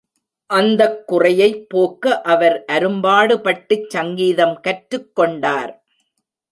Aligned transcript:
அந்தக் 0.49 1.07
குறையைப் 1.07 1.69
போக்க 1.69 2.21
அவர் 2.25 2.65
அரும்பாடு 2.65 3.41
பட்டுச் 3.41 3.89
சங்கீதம் 3.89 4.59
கற்றுக் 4.59 5.15
கொண்டார். 5.15 5.73